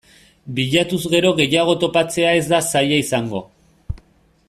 [0.59, 3.47] Bilatuz gero gehiago topatzea ez da zaila izango.